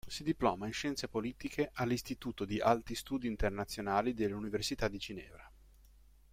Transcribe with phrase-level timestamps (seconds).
[0.07, 5.47] Si diploma in Scienze politiche all'Istituto di alti studi internazionali dell'Università di Ginevra.